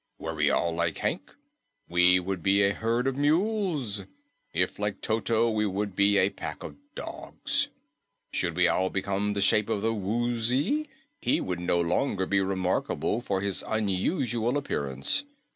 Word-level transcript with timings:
Were 0.17 0.33
we 0.33 0.49
all 0.49 0.73
like 0.73 0.97
Hank, 0.97 1.35
we 1.87 2.19
would 2.19 2.41
be 2.41 2.63
a 2.63 2.73
herd 2.73 3.05
of 3.05 3.17
mules; 3.19 4.01
if 4.51 4.79
like 4.79 4.99
Toto, 4.99 5.47
we 5.51 5.67
would 5.67 5.95
be 5.95 6.17
a 6.17 6.31
pack 6.31 6.63
of 6.63 6.75
dogs; 6.95 7.67
should 8.33 8.55
we 8.57 8.67
all 8.67 8.89
become 8.89 9.33
the 9.33 9.41
shape 9.41 9.69
of 9.69 9.83
the 9.83 9.93
Woozy, 9.93 10.89
he 11.21 11.39
would 11.39 11.59
no 11.59 11.79
longer 11.79 12.25
be 12.25 12.41
remarkable 12.41 13.21
for 13.21 13.41
his 13.41 13.63
unusual 13.67 14.57
appearance. 14.57 15.23